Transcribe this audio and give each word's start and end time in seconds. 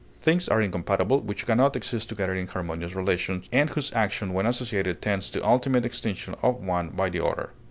Things 0.19 0.49
are 0.49 0.59
incompatible 0.63 1.19
which 1.21 1.45
can 1.45 1.57
not 1.59 1.75
exist 1.75 2.09
together 2.09 2.33
in 2.33 2.47
harmonious 2.47 2.95
relations, 2.95 3.47
and 3.51 3.69
whose 3.69 3.93
action 3.93 4.33
when 4.33 4.47
associated 4.47 4.99
tends 4.99 5.29
to 5.29 5.47
ultimate 5.47 5.85
extinction 5.85 6.33
of 6.41 6.55
one 6.59 6.89
by 6.89 7.09
the 7.09 7.23
other. 7.23 7.51